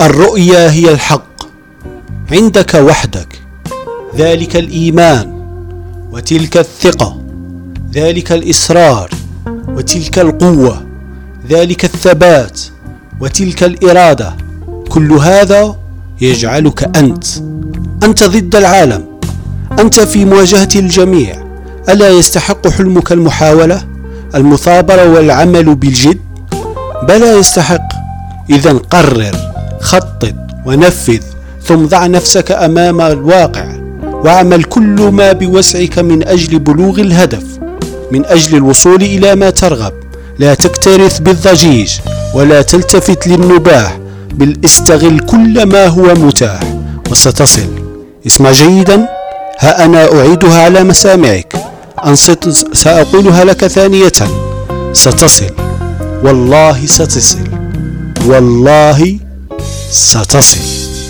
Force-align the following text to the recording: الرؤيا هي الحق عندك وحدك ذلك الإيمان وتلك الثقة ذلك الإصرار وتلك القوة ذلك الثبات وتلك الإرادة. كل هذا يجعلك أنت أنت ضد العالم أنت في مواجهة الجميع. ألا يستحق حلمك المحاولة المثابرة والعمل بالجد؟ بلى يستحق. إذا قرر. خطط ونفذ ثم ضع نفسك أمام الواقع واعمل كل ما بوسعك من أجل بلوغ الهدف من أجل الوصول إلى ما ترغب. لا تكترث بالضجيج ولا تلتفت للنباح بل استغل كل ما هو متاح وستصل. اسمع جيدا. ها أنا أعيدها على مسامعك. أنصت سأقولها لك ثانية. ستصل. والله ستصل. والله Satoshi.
الرؤيا 0.00 0.70
هي 0.70 0.92
الحق 0.92 1.42
عندك 2.32 2.74
وحدك 2.74 3.40
ذلك 4.16 4.56
الإيمان 4.56 5.32
وتلك 6.12 6.56
الثقة 6.56 7.20
ذلك 7.92 8.32
الإصرار 8.32 9.10
وتلك 9.68 10.18
القوة 10.18 10.86
ذلك 11.48 11.84
الثبات 11.84 12.60
وتلك 13.20 13.62
الإرادة. 13.62 14.36
كل 14.88 15.12
هذا 15.12 15.76
يجعلك 16.20 16.96
أنت 16.96 17.24
أنت 18.02 18.24
ضد 18.24 18.56
العالم 18.56 19.04
أنت 19.78 20.00
في 20.00 20.24
مواجهة 20.24 20.68
الجميع. 20.76 21.44
ألا 21.88 22.10
يستحق 22.10 22.68
حلمك 22.68 23.12
المحاولة 23.12 23.86
المثابرة 24.34 25.12
والعمل 25.12 25.74
بالجد؟ 25.74 26.20
بلى 27.02 27.38
يستحق. 27.38 27.88
إذا 28.50 28.72
قرر. 28.72 29.59
خطط 29.90 30.34
ونفذ 30.66 31.20
ثم 31.64 31.86
ضع 31.86 32.06
نفسك 32.06 32.52
أمام 32.52 33.00
الواقع 33.00 33.66
واعمل 34.02 34.64
كل 34.64 34.98
ما 35.12 35.32
بوسعك 35.32 35.98
من 35.98 36.28
أجل 36.28 36.58
بلوغ 36.58 37.00
الهدف 37.00 37.42
من 38.12 38.26
أجل 38.26 38.56
الوصول 38.56 39.02
إلى 39.02 39.34
ما 39.34 39.50
ترغب. 39.50 39.92
لا 40.38 40.54
تكترث 40.54 41.18
بالضجيج 41.18 41.90
ولا 42.34 42.62
تلتفت 42.62 43.26
للنباح 43.26 43.98
بل 44.34 44.56
استغل 44.64 45.18
كل 45.18 45.66
ما 45.66 45.86
هو 45.86 46.14
متاح 46.14 46.60
وستصل. 47.10 47.68
اسمع 48.26 48.50
جيدا. 48.50 49.08
ها 49.58 49.84
أنا 49.84 50.14
أعيدها 50.18 50.62
على 50.64 50.84
مسامعك. 50.84 51.52
أنصت 52.06 52.48
سأقولها 52.76 53.44
لك 53.44 53.66
ثانية. 53.66 54.12
ستصل. 54.92 55.50
والله 56.24 56.86
ستصل. 56.86 57.44
والله 58.26 59.29
Satoshi. 59.90 61.00